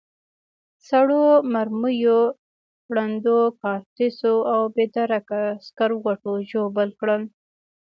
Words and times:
سړو 0.89 1.23
مرمیو، 1.53 2.21
ړندو 2.95 3.37
کارتوسو 3.61 4.33
او 4.53 4.61
بې 4.73 4.85
درکه 4.95 5.41
سکروټو 5.65 6.31
ژوبل 6.49 6.89
کړي. 6.99 7.17